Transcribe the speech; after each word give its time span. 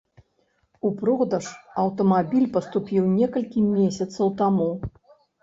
У 0.87 0.89
продаж 1.01 1.49
аўтамабіль 1.83 2.47
паступіў 2.57 3.03
некалькі 3.19 3.67
месяцаў 3.77 4.35
таму. 4.43 4.69